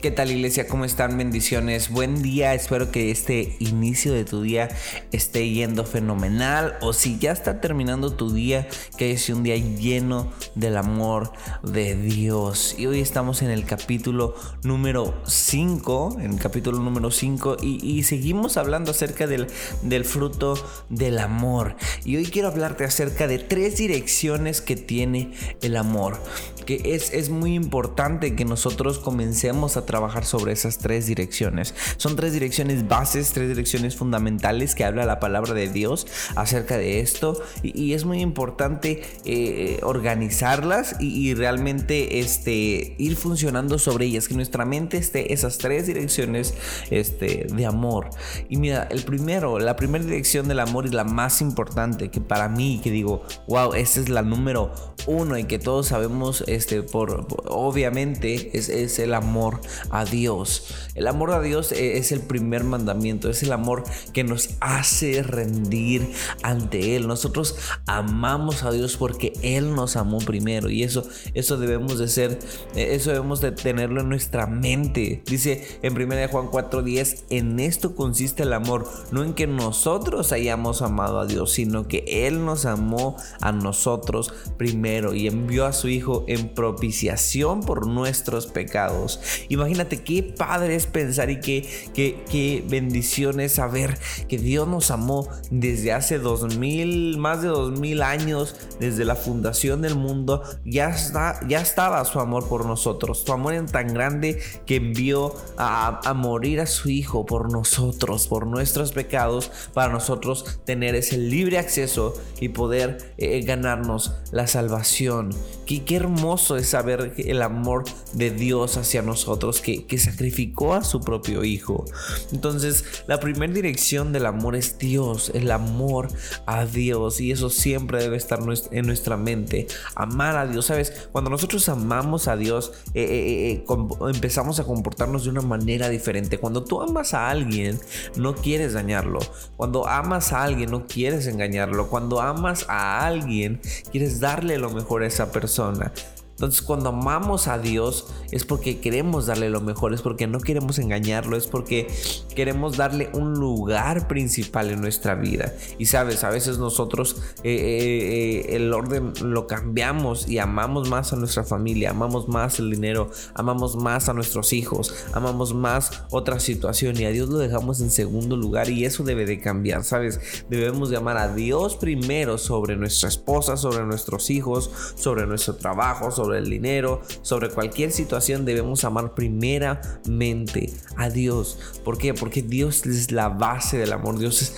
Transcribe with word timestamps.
¿Qué 0.00 0.10
tal 0.10 0.30
iglesia? 0.30 0.68
¿Cómo 0.68 0.84
están? 0.84 1.16
Bendiciones. 1.16 1.88
Buen 1.90 2.20
día. 2.20 2.52
Espero 2.52 2.90
que 2.90 3.10
este 3.10 3.56
inicio 3.60 4.12
de 4.12 4.24
tu 4.24 4.42
día 4.42 4.68
esté 5.10 5.48
yendo 5.48 5.84
fenomenal. 5.84 6.76
O 6.82 6.92
si 6.92 7.18
ya 7.18 7.32
está 7.32 7.60
terminando 7.60 8.12
tu 8.12 8.30
día, 8.30 8.68
que 8.98 9.06
haya 9.06 9.18
sido 9.18 9.38
un 9.38 9.44
día 9.44 9.56
lleno 9.56 10.30
del 10.54 10.76
amor 10.76 11.32
de 11.62 11.96
Dios. 11.96 12.74
Y 12.76 12.86
hoy 12.86 13.00
estamos 13.00 13.40
en 13.40 13.50
el 13.50 13.64
capítulo 13.64 14.34
número 14.62 15.14
5. 15.26 16.18
En 16.20 16.32
el 16.32 16.38
capítulo 16.38 16.78
número 16.78 17.10
5. 17.10 17.56
Y, 17.62 18.02
seguimos 18.02 18.58
hablando 18.58 18.90
acerca 18.90 19.26
del, 19.26 19.46
del 19.82 20.04
fruto 20.04 20.54
del 20.90 21.18
amor. 21.18 21.74
Y 22.04 22.16
hoy 22.16 22.26
quiero 22.26 22.48
hablarte 22.48 22.84
acerca 22.84 23.26
de 23.26 23.38
tres 23.38 23.78
direcciones 23.78 24.60
que 24.60 24.76
tiene 24.76 25.32
el 25.62 25.76
amor. 25.76 26.20
Que 26.66 26.94
es, 26.94 27.12
es 27.12 27.30
muy 27.30 27.54
importante 27.54 28.34
que 28.34 28.44
nosotros 28.44 28.98
comencemos 28.98 29.76
a 29.76 29.86
trabajar 29.86 30.24
sobre 30.24 30.52
esas 30.52 30.78
tres 30.78 31.06
direcciones. 31.06 31.74
Son 31.96 32.16
tres 32.16 32.32
direcciones 32.32 32.88
bases, 32.88 33.30
tres 33.32 33.48
direcciones 33.48 33.96
fundamentales 33.96 34.74
que 34.74 34.84
habla 34.84 35.06
la 35.06 35.20
palabra 35.20 35.54
de 35.54 35.68
Dios 35.68 36.06
acerca 36.34 36.76
de 36.76 37.00
esto 37.00 37.40
y, 37.62 37.94
es 37.96 38.04
muy 38.04 38.20
importante 38.20 39.02
eh, 39.24 39.78
organizarlas 39.82 40.96
y, 41.00 41.34
realmente 41.34 42.18
este, 42.20 42.94
ir 42.98 43.16
funcionando 43.16 43.78
sobre 43.78 44.06
ellas, 44.06 44.28
que 44.28 44.34
nuestra 44.34 44.64
mente 44.64 44.96
esté 44.96 45.32
esas 45.32 45.58
tres 45.58 45.86
direcciones 45.86 46.54
este, 46.90 47.46
de 47.50 47.66
amor. 47.66 48.10
Y 48.48 48.56
mira, 48.56 48.88
el 48.90 49.02
primero, 49.02 49.58
la 49.58 49.76
primera 49.76 50.04
dirección 50.04 50.48
del 50.48 50.60
amor 50.60 50.86
es 50.86 50.92
la 50.92 51.04
más 51.04 51.40
importante 51.40 52.10
que 52.10 52.20
para 52.20 52.48
mí, 52.48 52.80
que 52.82 52.90
digo, 52.90 53.22
wow, 53.46 53.74
esa 53.74 54.00
es 54.00 54.08
la 54.08 54.22
número 54.22 54.72
uno 55.06 55.38
y 55.38 55.44
que 55.44 55.58
todos 55.58 55.88
sabemos, 55.88 56.42
este, 56.56 56.82
por, 56.82 57.26
obviamente, 57.46 58.56
es, 58.56 58.68
es 58.68 58.98
el 58.98 59.14
amor 59.14 59.60
a 59.90 60.04
Dios. 60.04 60.74
El 60.94 61.06
amor 61.06 61.32
a 61.32 61.40
Dios 61.40 61.72
e, 61.72 61.98
es 61.98 62.10
el 62.12 62.20
primer 62.20 62.64
mandamiento, 62.64 63.28
es 63.30 63.42
el 63.42 63.52
amor 63.52 63.84
que 64.12 64.24
nos 64.24 64.50
hace 64.60 65.22
rendir 65.22 66.10
ante 66.42 66.96
Él. 66.96 67.06
Nosotros 67.06 67.56
amamos 67.86 68.62
a 68.62 68.72
Dios 68.72 68.96
porque 68.96 69.32
Él 69.42 69.74
nos 69.74 69.96
amó 69.96 70.18
primero 70.18 70.70
y 70.70 70.82
eso, 70.82 71.06
eso 71.34 71.58
debemos 71.58 71.98
de 71.98 72.08
ser, 72.08 72.38
e, 72.74 72.94
eso 72.94 73.10
debemos 73.10 73.40
de 73.40 73.52
tenerlo 73.52 74.00
en 74.00 74.08
nuestra 74.08 74.46
mente. 74.46 75.22
Dice 75.26 75.78
en 75.82 75.94
1 75.94 76.28
Juan 76.28 76.46
4:10, 76.48 77.24
en 77.30 77.60
esto 77.60 77.94
consiste 77.94 78.42
el 78.42 78.52
amor, 78.52 78.88
no 79.10 79.22
en 79.22 79.34
que 79.34 79.46
nosotros 79.46 80.32
hayamos 80.32 80.82
amado 80.82 81.20
a 81.20 81.26
Dios, 81.26 81.52
sino 81.52 81.88
que 81.88 82.04
Él 82.26 82.44
nos 82.44 82.64
amó 82.64 83.16
a 83.40 83.52
nosotros 83.52 84.32
primero 84.56 85.14
y 85.14 85.26
envió 85.26 85.66
a 85.66 85.72
su 85.72 85.88
Hijo 85.88 86.24
en 86.26 86.45
propiciación 86.46 87.60
por 87.60 87.86
nuestros 87.86 88.46
pecados. 88.46 89.20
Imagínate 89.48 90.02
qué 90.02 90.22
padre 90.22 90.74
es 90.74 90.86
pensar 90.86 91.30
y 91.30 91.40
qué, 91.40 91.68
qué, 91.94 92.24
qué 92.30 92.64
bendición 92.66 93.40
es 93.40 93.52
saber 93.52 93.98
que 94.28 94.38
Dios 94.38 94.68
nos 94.68 94.90
amó 94.90 95.28
desde 95.50 95.92
hace 95.92 96.18
dos 96.18 96.56
mil, 96.56 97.18
más 97.18 97.42
de 97.42 97.48
dos 97.48 97.78
mil 97.78 98.02
años, 98.02 98.54
desde 98.80 99.04
la 99.04 99.16
fundación 99.16 99.82
del 99.82 99.94
mundo. 99.94 100.42
Ya, 100.64 100.90
está, 100.90 101.40
ya 101.48 101.60
estaba 101.60 102.04
su 102.04 102.20
amor 102.20 102.48
por 102.48 102.66
nosotros. 102.66 103.22
Su 103.26 103.32
amor 103.32 103.54
es 103.54 103.72
tan 103.72 103.92
grande 103.92 104.40
que 104.66 104.76
envió 104.76 105.34
a, 105.56 106.00
a 106.08 106.14
morir 106.14 106.60
a 106.60 106.66
su 106.66 106.88
Hijo 106.88 107.26
por 107.26 107.50
nosotros, 107.50 108.28
por 108.28 108.46
nuestros 108.46 108.92
pecados, 108.92 109.50
para 109.72 109.92
nosotros 109.92 110.60
tener 110.64 110.94
ese 110.94 111.18
libre 111.18 111.58
acceso 111.58 112.14
y 112.40 112.50
poder 112.50 113.14
eh, 113.18 113.40
ganarnos 113.42 114.12
la 114.30 114.46
salvación. 114.46 115.30
Qué, 115.66 115.84
qué 115.84 115.96
hermoso 115.96 116.35
es 116.36 116.68
saber 116.68 117.14
el 117.16 117.42
amor 117.42 117.84
de 118.12 118.30
Dios 118.30 118.76
hacia 118.76 119.02
nosotros 119.02 119.60
que, 119.60 119.96
sacrificó 119.96 120.74
a 120.74 120.84
su 120.84 121.00
propio 121.00 121.42
hijo. 121.42 121.84
Entonces, 122.32 122.84
la 123.06 123.18
primera 123.18 123.52
dirección 123.52 124.12
del 124.12 124.26
amor 124.26 124.54
es 124.54 124.78
Dios, 124.78 125.30
el 125.34 125.50
amor 125.50 126.08
a 126.44 126.66
Dios. 126.66 127.20
Y 127.20 127.32
eso 127.32 127.48
siempre 127.48 128.02
debe 128.02 128.16
estar 128.16 128.40
en 128.70 128.86
nuestra 128.86 129.16
mente. 129.16 129.66
Amar 129.94 130.36
a 130.36 130.46
Dios, 130.46 130.66
¿sabes? 130.66 131.08
Cuando 131.12 131.30
nosotros 131.30 131.68
amamos 131.68 132.28
a 132.28 132.36
Dios, 132.36 132.72
eh, 132.94 133.02
eh, 133.02 133.64
eh, 133.68 134.08
empezamos 134.12 134.60
a 134.60 134.64
comportarnos 134.64 135.24
de 135.24 135.30
una 135.30 135.42
manera 135.42 135.88
diferente. 135.88 136.38
Cuando 136.38 136.62
tú 136.62 136.80
amas 136.82 137.14
a 137.14 137.30
alguien, 137.30 137.80
no 138.16 138.34
quieres 138.34 138.74
dañarlo. 138.74 139.20
Cuando 139.56 139.88
amas 139.88 140.32
a 140.32 140.42
alguien, 140.42 140.70
no 140.70 140.86
quieres 140.86 141.26
engañarlo. 141.26 141.88
Cuando 141.88 142.20
amas 142.20 142.66
a 142.68 143.06
alguien, 143.06 143.60
quieres 143.90 144.20
darle 144.20 144.58
lo 144.58 144.70
mejor 144.70 145.02
a 145.02 145.06
esa 145.06 145.32
persona. 145.32 145.92
Entonces 146.36 146.60
cuando 146.60 146.90
amamos 146.90 147.48
a 147.48 147.58
Dios 147.58 148.08
es 148.30 148.44
porque 148.44 148.78
queremos 148.78 149.24
darle 149.24 149.48
lo 149.48 149.62
mejor, 149.62 149.94
es 149.94 150.02
porque 150.02 150.26
no 150.26 150.38
queremos 150.38 150.78
engañarlo, 150.78 151.34
es 151.34 151.46
porque 151.46 151.86
queremos 152.34 152.76
darle 152.76 153.08
un 153.14 153.32
lugar 153.32 154.06
principal 154.06 154.68
en 154.68 154.82
nuestra 154.82 155.14
vida. 155.14 155.54
Y 155.78 155.86
sabes, 155.86 156.24
a 156.24 156.30
veces 156.30 156.58
nosotros 156.58 157.16
eh, 157.42 157.54
eh, 157.54 158.50
eh, 158.50 158.56
el 158.56 158.70
orden 158.74 159.14
lo 159.22 159.46
cambiamos 159.46 160.28
y 160.28 160.38
amamos 160.38 160.90
más 160.90 161.14
a 161.14 161.16
nuestra 161.16 161.42
familia, 161.42 161.92
amamos 161.92 162.28
más 162.28 162.58
el 162.58 162.70
dinero, 162.70 163.08
amamos 163.32 163.76
más 163.76 164.10
a 164.10 164.12
nuestros 164.12 164.52
hijos, 164.52 164.94
amamos 165.14 165.54
más 165.54 166.02
otra 166.10 166.38
situación 166.38 167.00
y 167.00 167.06
a 167.06 167.10
Dios 167.12 167.30
lo 167.30 167.38
dejamos 167.38 167.80
en 167.80 167.90
segundo 167.90 168.36
lugar 168.36 168.68
y 168.68 168.84
eso 168.84 169.04
debe 169.04 169.24
de 169.24 169.40
cambiar, 169.40 169.84
¿sabes? 169.84 170.20
Debemos 170.50 170.90
de 170.90 170.98
amar 170.98 171.16
a 171.16 171.34
Dios 171.34 171.76
primero 171.76 172.36
sobre 172.36 172.76
nuestra 172.76 173.08
esposa, 173.08 173.56
sobre 173.56 173.86
nuestros 173.86 174.28
hijos, 174.28 174.70
sobre 174.96 175.26
nuestro 175.26 175.54
trabajo, 175.54 176.10
sobre 176.10 176.25
sobre 176.26 176.38
el 176.38 176.50
dinero, 176.50 177.02
sobre 177.22 177.50
cualquier 177.50 177.92
situación, 177.92 178.44
debemos 178.44 178.82
amar 178.82 179.14
primeramente 179.14 180.72
a 180.96 181.08
Dios. 181.08 181.58
¿Por 181.84 181.98
qué? 181.98 182.14
Porque 182.14 182.42
Dios 182.42 182.84
es 182.84 183.12
la 183.12 183.28
base 183.28 183.78
del 183.78 183.92
amor. 183.92 184.18
Dios 184.18 184.56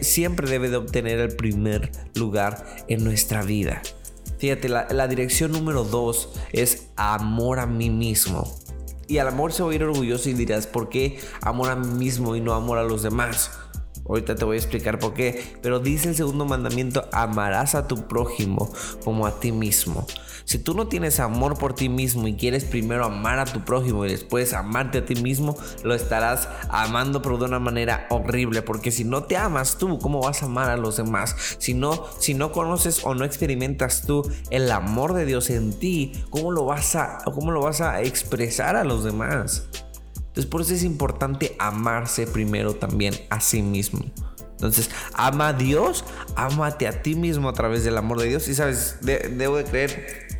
siempre 0.00 0.48
debe 0.48 0.70
de 0.70 0.76
obtener 0.76 1.18
el 1.18 1.34
primer 1.34 1.90
lugar 2.14 2.64
en 2.86 3.02
nuestra 3.02 3.42
vida. 3.42 3.82
Fíjate, 4.38 4.68
la, 4.68 4.86
la 4.90 5.08
dirección 5.08 5.50
número 5.50 5.82
dos 5.82 6.30
es 6.52 6.86
amor 6.94 7.58
a 7.58 7.66
mí 7.66 7.90
mismo. 7.90 8.48
Y 9.08 9.18
al 9.18 9.26
amor 9.26 9.52
se 9.52 9.64
va 9.64 9.72
a 9.72 9.74
ir 9.74 9.82
orgulloso 9.82 10.28
y 10.28 10.34
dirás, 10.34 10.68
¿por 10.68 10.88
qué 10.88 11.18
amor 11.40 11.70
a 11.70 11.76
mí 11.76 11.88
mismo 11.98 12.36
y 12.36 12.40
no 12.40 12.54
amor 12.54 12.78
a 12.78 12.84
los 12.84 13.02
demás? 13.02 13.50
Ahorita 14.08 14.34
te 14.34 14.44
voy 14.44 14.56
a 14.56 14.60
explicar 14.60 14.98
por 14.98 15.14
qué. 15.14 15.56
Pero 15.62 15.80
dice 15.80 16.08
el 16.08 16.16
segundo 16.16 16.44
mandamiento, 16.44 17.08
amarás 17.12 17.74
a 17.74 17.86
tu 17.86 18.08
prójimo 18.08 18.72
como 19.04 19.26
a 19.26 19.38
ti 19.38 19.52
mismo. 19.52 20.06
Si 20.44 20.58
tú 20.58 20.72
no 20.72 20.88
tienes 20.88 21.20
amor 21.20 21.58
por 21.58 21.74
ti 21.74 21.90
mismo 21.90 22.26
y 22.26 22.34
quieres 22.34 22.64
primero 22.64 23.04
amar 23.04 23.38
a 23.38 23.44
tu 23.44 23.66
prójimo 23.66 24.06
y 24.06 24.10
después 24.10 24.54
amarte 24.54 24.98
a 24.98 25.04
ti 25.04 25.14
mismo, 25.14 25.58
lo 25.84 25.94
estarás 25.94 26.48
amando 26.70 27.20
pero 27.20 27.36
de 27.36 27.44
una 27.44 27.58
manera 27.58 28.06
horrible. 28.08 28.62
Porque 28.62 28.90
si 28.90 29.04
no 29.04 29.24
te 29.24 29.36
amas 29.36 29.76
tú, 29.76 29.98
¿cómo 29.98 30.22
vas 30.22 30.42
a 30.42 30.46
amar 30.46 30.70
a 30.70 30.78
los 30.78 30.96
demás? 30.96 31.36
Si 31.58 31.74
no, 31.74 32.06
si 32.18 32.32
no 32.32 32.50
conoces 32.50 33.04
o 33.04 33.14
no 33.14 33.26
experimentas 33.26 34.06
tú 34.06 34.22
el 34.48 34.70
amor 34.72 35.12
de 35.12 35.26
Dios 35.26 35.50
en 35.50 35.78
ti, 35.78 36.12
¿cómo 36.30 36.50
lo 36.50 36.64
vas 36.64 36.96
a, 36.96 37.18
cómo 37.34 37.50
lo 37.50 37.60
vas 37.60 37.82
a 37.82 38.00
expresar 38.00 38.74
a 38.76 38.84
los 38.84 39.04
demás? 39.04 39.68
Entonces 40.38 40.52
por 40.52 40.60
eso 40.60 40.72
es 40.72 40.84
importante 40.84 41.56
amarse 41.58 42.24
primero 42.28 42.72
también 42.72 43.12
a 43.28 43.40
sí 43.40 43.60
mismo. 43.60 44.04
Entonces, 44.52 44.88
ama 45.14 45.48
a 45.48 45.52
Dios, 45.52 46.04
amate 46.36 46.86
a 46.86 47.02
ti 47.02 47.16
mismo 47.16 47.48
a 47.48 47.54
través 47.54 47.82
del 47.82 47.96
amor 47.96 48.20
de 48.20 48.28
Dios. 48.28 48.46
Y 48.46 48.54
sabes, 48.54 48.98
debo 49.00 49.56
de 49.56 49.64
creer 49.64 50.37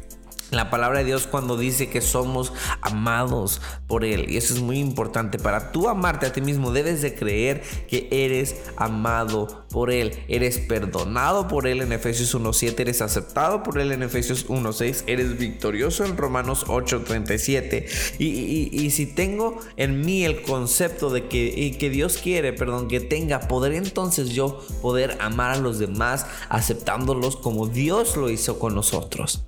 la 0.51 0.71
palabra 0.71 1.01
de 1.01 1.05
Dios 1.05 1.27
cuando 1.27 1.57
dice 1.57 1.91
que 1.91 2.01
somos 2.01 2.53
amados 2.81 3.61
por 3.87 4.05
Él. 4.05 4.31
Y 4.31 4.37
eso 4.37 4.55
es 4.55 4.61
muy 4.61 4.79
importante. 4.79 5.39
Para 5.39 5.73
tú 5.73 5.89
amarte 5.89 6.27
a 6.27 6.33
ti 6.33 6.41
mismo 6.41 6.73
debes 6.73 7.03
de 7.03 7.15
creer 7.15 7.63
que 7.89 8.09
eres 8.11 8.57
amado 8.77 9.67
por 9.71 9.91
Él. 9.91 10.25
Eres 10.29 10.59
perdonado 10.59 11.49
por 11.49 11.67
Él 11.67 11.83
en 11.83 11.93
Efesios 11.93 12.35
1.7. 12.35 12.81
Eres 12.81 13.03
aceptado 13.03 13.63
por 13.63 13.79
Él 13.79 13.93
en 13.93 14.03
Efesios 14.03 14.49
1.6. 14.49 15.05
Eres 15.07 15.39
victorioso 15.39 16.05
en 16.05 16.17
Romanos 16.17 16.67
8.37. 16.67 17.87
Y, 18.19 18.27
y, 18.27 18.71
y, 18.73 18.91
si 18.91 19.07
tengo 19.07 19.61
en 19.77 20.01
mí 20.01 20.25
el 20.25 20.43
concepto 20.43 21.11
de 21.11 21.29
que, 21.29 21.77
que 21.79 21.91
Dios 21.91 22.19
quiere, 22.19 22.53
perdón, 22.53 22.89
que 22.89 23.01
tenga 23.01 23.41
poder, 23.41 23.75
entonces 23.75 24.31
yo 24.31 24.65
poder 24.81 25.19
amar 25.21 25.53
a 25.53 25.59
los 25.59 25.79
demás 25.79 26.27
aceptándolos 26.49 27.37
como 27.37 27.67
Dios 27.67 28.17
lo 28.17 28.31
hizo 28.31 28.59
con 28.59 28.75
nosotros. 28.75 29.45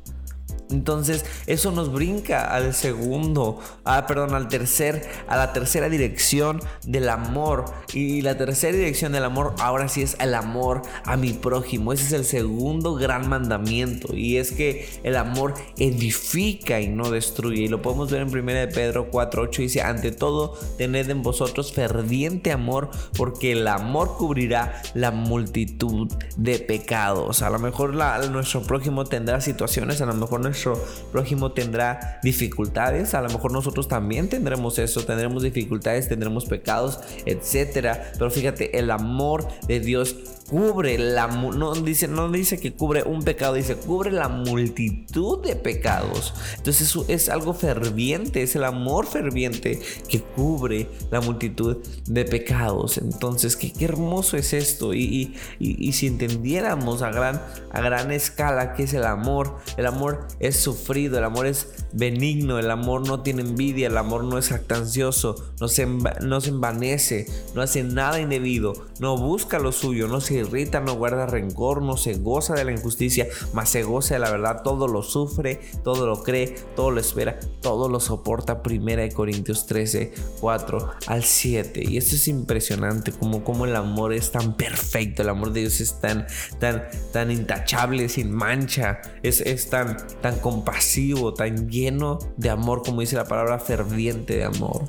Entonces, 0.70 1.24
eso 1.46 1.70
nos 1.72 1.92
brinca 1.92 2.54
al 2.54 2.74
segundo, 2.74 3.60
ah, 3.84 4.06
perdón, 4.06 4.34
al 4.34 4.48
tercer, 4.48 5.08
a 5.28 5.36
la 5.36 5.52
tercera 5.52 5.88
dirección 5.88 6.60
del 6.84 7.08
amor. 7.08 7.64
Y 7.92 8.22
la 8.22 8.36
tercera 8.36 8.76
dirección 8.76 9.12
del 9.12 9.24
amor 9.24 9.54
ahora 9.58 9.88
sí 9.88 10.02
es 10.02 10.16
el 10.20 10.34
amor 10.34 10.82
a 11.04 11.16
mi 11.16 11.32
prójimo. 11.32 11.92
Ese 11.92 12.04
es 12.04 12.12
el 12.12 12.24
segundo 12.24 12.94
gran 12.94 13.28
mandamiento. 13.28 14.14
Y 14.14 14.36
es 14.36 14.52
que 14.52 14.88
el 15.02 15.16
amor 15.16 15.54
edifica 15.78 16.80
y 16.80 16.88
no 16.88 17.10
destruye. 17.10 17.62
Y 17.62 17.68
lo 17.68 17.82
podemos 17.82 18.10
ver 18.10 18.22
en 18.22 18.28
1 18.28 18.52
de 18.52 18.68
Pedro 18.68 19.10
4.8. 19.10 19.56
Dice, 19.56 19.82
ante 19.82 20.12
todo, 20.12 20.58
tened 20.78 21.10
en 21.10 21.22
vosotros 21.22 21.72
ferviente 21.72 22.52
amor, 22.52 22.90
porque 23.16 23.52
el 23.52 23.66
amor 23.66 24.16
cubrirá 24.16 24.82
la 24.94 25.10
multitud 25.10 26.08
de 26.36 26.58
pecados. 26.58 27.42
A 27.42 27.50
lo 27.50 27.58
mejor 27.58 27.94
nuestro 28.30 28.62
prójimo 28.62 29.04
tendrá 29.04 29.40
situaciones, 29.40 30.00
a 30.00 30.06
lo 30.06 30.14
mejor 30.14 30.40
nuestro 30.40 30.59
nuestro 30.68 31.10
prójimo 31.12 31.52
tendrá 31.52 32.20
dificultades, 32.22 33.14
a 33.14 33.22
lo 33.22 33.28
mejor 33.28 33.52
nosotros 33.52 33.88
también 33.88 34.28
tendremos 34.28 34.78
eso, 34.78 35.04
tendremos 35.04 35.42
dificultades, 35.42 36.08
tendremos 36.08 36.44
pecados, 36.44 37.00
etcétera. 37.24 38.12
Pero 38.18 38.30
fíjate, 38.30 38.78
el 38.78 38.90
amor 38.90 39.46
de 39.66 39.80
Dios 39.80 40.16
cubre 40.50 40.98
la 40.98 41.28
no 41.28 41.74
dice 41.74 42.08
no 42.08 42.30
dice 42.30 42.58
que 42.58 42.72
cubre 42.72 43.04
un 43.04 43.22
pecado, 43.22 43.54
dice 43.54 43.76
cubre 43.76 44.10
la 44.10 44.28
multitud 44.28 45.40
de 45.42 45.56
pecados. 45.56 46.34
Entonces 46.56 46.88
eso 46.88 47.04
es 47.08 47.28
algo 47.28 47.54
ferviente, 47.54 48.42
es 48.42 48.56
el 48.56 48.64
amor 48.64 49.06
ferviente 49.06 49.80
que 50.08 50.20
cubre 50.20 50.88
la 51.10 51.20
multitud 51.20 51.78
de 52.06 52.24
pecados. 52.24 52.98
Entonces, 52.98 53.56
qué, 53.56 53.72
qué 53.72 53.84
hermoso 53.84 54.36
es 54.36 54.52
esto. 54.52 54.94
Y, 54.94 55.36
y, 55.58 55.92
si 55.92 56.06
entendiéramos 56.06 57.02
a 57.02 57.10
gran, 57.10 57.42
a 57.70 57.80
gran 57.80 58.10
escala 58.10 58.74
qué 58.74 58.84
es 58.84 58.94
el 58.94 59.04
amor, 59.04 59.58
el 59.76 59.86
amor 59.86 60.26
es 60.38 60.56
sufrido, 60.56 61.18
el 61.18 61.24
amor 61.24 61.46
es 61.46 61.68
benigno, 61.92 62.58
el 62.58 62.70
amor 62.70 63.06
no 63.06 63.20
tiene 63.22 63.42
envidia, 63.42 63.88
el 63.88 63.98
amor 63.98 64.24
no 64.24 64.38
es 64.38 64.48
jactancioso, 64.48 65.52
no 65.60 65.68
se, 65.68 65.86
no 65.86 66.40
se 66.40 66.50
envanece, 66.50 67.26
no 67.54 67.62
hace 67.62 67.82
nada 67.82 68.20
indebido, 68.20 68.72
no 68.98 69.16
busca 69.16 69.58
lo 69.58 69.72
suyo, 69.72 70.08
no 70.08 70.20
se 70.20 70.39
irrita, 70.40 70.80
no 70.80 70.94
guarda 70.94 71.26
rencor, 71.26 71.82
no 71.82 71.96
se 71.96 72.14
goza 72.14 72.54
de 72.54 72.64
la 72.64 72.72
injusticia, 72.72 73.26
mas 73.52 73.70
se 73.70 73.82
goza 73.82 74.14
de 74.14 74.20
la 74.20 74.30
verdad, 74.30 74.62
todo 74.62 74.88
lo 74.88 75.02
sufre, 75.02 75.60
todo 75.84 76.06
lo 76.06 76.22
cree, 76.22 76.54
todo 76.76 76.90
lo 76.90 77.00
espera, 77.00 77.38
todo 77.60 77.88
lo 77.88 78.00
soporta. 78.00 78.62
Primera 78.62 79.02
de 79.02 79.12
Corintios 79.12 79.66
13, 79.66 80.12
4 80.40 80.90
al 81.06 81.24
7. 81.24 81.82
Y 81.88 81.96
esto 81.96 82.16
es 82.16 82.28
impresionante, 82.28 83.12
como, 83.12 83.44
como 83.44 83.64
el 83.64 83.76
amor 83.76 84.12
es 84.12 84.32
tan 84.32 84.56
perfecto, 84.56 85.22
el 85.22 85.28
amor 85.28 85.52
de 85.52 85.60
Dios 85.60 85.80
es 85.80 86.00
tan, 86.00 86.26
tan, 86.58 86.84
tan 87.12 87.30
intachable, 87.30 88.08
sin 88.08 88.32
mancha, 88.32 89.00
es, 89.22 89.40
es 89.40 89.70
tan, 89.70 89.96
tan 90.20 90.38
compasivo, 90.38 91.34
tan 91.34 91.68
lleno 91.68 92.18
de 92.36 92.50
amor, 92.50 92.82
como 92.82 93.00
dice 93.00 93.16
la 93.16 93.24
palabra 93.24 93.58
ferviente 93.58 94.36
de 94.36 94.44
amor. 94.44 94.88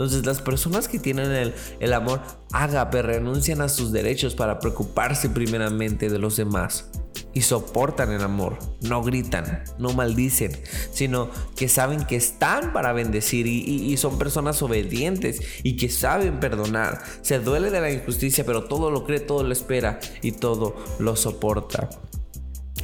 Entonces 0.00 0.24
las 0.24 0.40
personas 0.40 0.88
que 0.88 0.98
tienen 0.98 1.30
el, 1.30 1.52
el 1.78 1.92
amor 1.92 2.22
ágape 2.52 3.02
renuncian 3.02 3.60
a 3.60 3.68
sus 3.68 3.92
derechos 3.92 4.34
para 4.34 4.58
preocuparse 4.58 5.28
primeramente 5.28 6.08
de 6.08 6.18
los 6.18 6.38
demás 6.38 6.90
y 7.34 7.42
soportan 7.42 8.10
el 8.10 8.22
amor, 8.22 8.58
no 8.80 9.02
gritan, 9.02 9.62
no 9.78 9.92
maldicen, 9.92 10.52
sino 10.90 11.28
que 11.54 11.68
saben 11.68 12.06
que 12.06 12.16
están 12.16 12.72
para 12.72 12.94
bendecir 12.94 13.46
y, 13.46 13.92
y, 13.92 13.96
son 13.98 14.18
personas 14.18 14.62
obedientes 14.62 15.42
y 15.62 15.76
que 15.76 15.90
saben 15.90 16.40
perdonar. 16.40 17.02
Se 17.20 17.38
duele 17.38 17.70
de 17.70 17.82
la 17.82 17.92
injusticia, 17.92 18.46
pero 18.46 18.64
todo 18.64 18.90
lo 18.90 19.04
cree, 19.04 19.20
todo 19.20 19.42
lo 19.42 19.52
espera 19.52 20.00
y 20.22 20.32
todo 20.32 20.76
lo 20.98 21.14
soporta. 21.14 21.90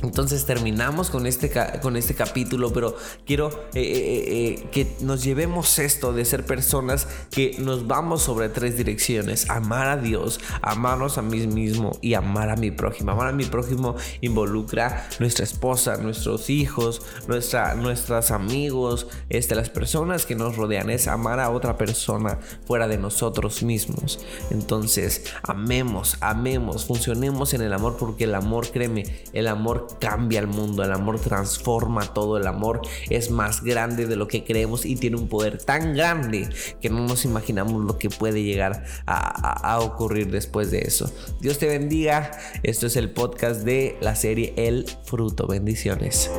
Entonces 0.03 0.45
terminamos 0.45 1.11
con 1.11 1.27
este, 1.27 1.51
con 1.81 1.97
este 1.97 2.15
capítulo, 2.15 2.73
pero 2.73 2.97
quiero 3.25 3.49
eh, 3.75 3.81
eh, 3.81 4.25
eh, 4.29 4.69
que 4.71 4.97
nos 5.01 5.23
llevemos 5.23 5.79
esto 5.79 6.13
de 6.13 6.25
ser 6.25 6.45
personas 6.45 7.09
que 7.31 7.57
nos 7.59 7.87
vamos 7.87 8.23
sobre 8.23 8.49
tres 8.49 8.77
direcciones. 8.77 9.49
Amar 9.49 9.89
a 9.89 9.97
Dios, 9.97 10.41
amarnos 10.63 11.19
a 11.19 11.23
mí 11.23 11.47
mismo 11.47 11.99
y 12.03 12.15
amar 12.15 12.51
a 12.51 12.57
mi 12.57 12.71
prójimo. 12.71 13.13
Amar 13.13 13.29
a 13.29 13.33
mi 13.33 13.45
prójimo 13.45 13.97
involucra 14.21 15.09
nuestra 15.19 15.45
esposa, 15.45 15.97
nuestros 15.97 16.51
hijos, 16.51 17.03
nuestra, 17.27 17.75
nuestros 17.75 18.31
amigos, 18.31 19.07
este, 19.31 19.55
las 19.55 19.71
personas 19.71 20.27
que 20.27 20.35
nos 20.35 20.57
rodean. 20.57 20.91
Es 20.91 21.09
amar 21.09 21.41
a 21.41 21.51
otra 21.51 21.79
persona 21.79 22.39
fuera 22.67 22.87
de 22.87 22.99
nosotros 22.99 23.63
mismos. 23.63 24.21
Entonces, 24.51 25.25
amemos, 25.43 26.19
amemos, 26.21 26.85
funcionemos 26.85 27.55
en 27.55 27.63
el 27.63 27.73
amor 27.73 27.97
porque 27.99 28.25
el 28.25 28.35
amor, 28.35 28.71
créeme, 28.71 29.05
el 29.33 29.49
amor 29.49 29.86
cambia 30.01 30.41
el 30.41 30.47
mundo, 30.47 30.85
el 30.85 30.93
amor 30.93 31.19
transforma 31.21 32.13
todo, 32.13 32.37
el 32.37 32.47
amor 32.47 32.81
es 33.11 33.31
más 33.31 33.63
grande 33.63 34.07
de 34.07 34.17
lo 34.17 34.29
que 34.29 34.45
creemos 34.45 34.85
y 34.85 34.97
tiene 34.97 35.17
un 35.17 35.29
poder 35.29 35.59
tan 35.59 35.95
grande 35.95 36.49
que 36.81 36.91
no 36.91 37.07
nos 37.07 37.25
imaginamos 37.25 37.85
lo 37.85 37.99
que 37.99 38.11
puede 38.11 38.43
llegar 38.43 38.85
a, 39.07 39.79
ocurrir 39.81 40.31
después 40.31 40.71
de 40.71 40.81
eso. 40.81 41.11
Dios 41.41 41.59
te 41.59 41.67
bendiga, 41.67 42.31
esto 42.63 42.87
es 42.87 42.97
el 42.97 43.11
podcast 43.11 43.63
de 43.63 43.97
la 44.01 44.15
serie 44.15 44.55
El 44.57 44.87
Fruto, 45.05 45.47
bendiciones. 45.47 46.31